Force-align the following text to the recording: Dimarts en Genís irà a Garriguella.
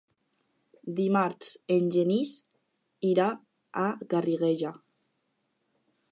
Dimarts 0.99 1.49
en 1.75 1.91
Genís 1.95 2.31
irà 3.09 3.27
a 3.83 3.83
Garriguella. 4.15 4.73